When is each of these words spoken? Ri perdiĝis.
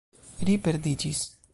Ri 0.49 0.55
perdiĝis. 0.69 1.23